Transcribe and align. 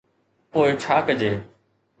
پوءِ 0.51 0.71
ڇا 0.81 0.95
ڪجي؟ 1.07 1.31